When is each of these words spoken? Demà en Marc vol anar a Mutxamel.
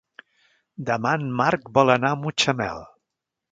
Demà 0.87 1.11
en 1.19 1.27
Marc 1.43 1.69
vol 1.77 1.95
anar 1.97 2.13
a 2.13 2.19
Mutxamel. 2.25 2.83